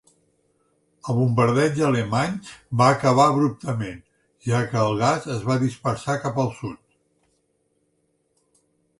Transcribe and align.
El 1.11 1.17
bombardeig 1.17 1.75
alemany 1.89 2.31
va 2.81 2.87
acabar 2.93 3.27
abruptament, 3.33 3.99
ja 4.47 4.61
que 4.71 4.79
el 4.85 4.97
gas 5.01 5.27
es 5.35 5.43
va 5.51 5.59
dispersar 5.65 6.15
cap 6.23 6.41
al 6.45 6.49
sud. 6.61 6.81